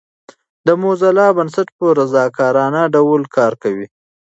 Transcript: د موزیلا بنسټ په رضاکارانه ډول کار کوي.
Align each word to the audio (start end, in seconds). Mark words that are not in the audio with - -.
د 0.65 0.67
موزیلا 0.81 1.27
بنسټ 1.37 1.67
په 1.77 1.85
رضاکارانه 1.99 2.81
ډول 2.95 3.21
کار 3.35 3.53
کوي. 3.63 3.87